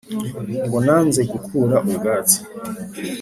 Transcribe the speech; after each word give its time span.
ngo 0.65 0.77
nanze 0.85 1.21
gukura 1.31 1.75
ubwatsi 1.89 2.39